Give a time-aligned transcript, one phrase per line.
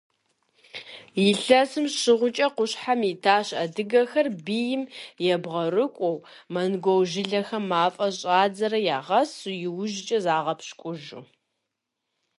[1.27, 4.81] Илъэсым щӏигъукӏэ къущхьэм итащ адыгэхэр, бийм
[5.33, 6.17] ебгъэрыкӏуэу,
[6.53, 11.23] монгол жылэхэм мафӏэ щӏадзэрэ ягъэсу, иужькӏэ загъэпщкӏужу.